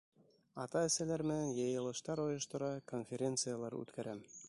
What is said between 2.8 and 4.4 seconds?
конференциялар үткәрәм.